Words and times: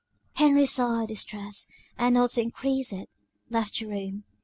Henry 0.37 0.65
saw 0.65 0.95
her 1.01 1.05
distress, 1.05 1.67
and 1.95 2.15
not 2.15 2.31
to 2.31 2.41
increase 2.41 2.91
it, 2.91 3.07
left 3.51 3.77
the 3.77 3.85
room. 3.85 4.23